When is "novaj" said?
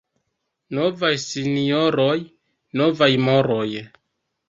0.77-1.11, 2.83-3.15